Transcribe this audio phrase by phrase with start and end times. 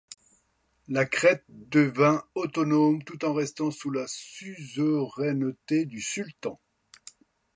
[0.87, 6.59] La Crète devint autonome tout en restant sous la suzeraineté du Sultan.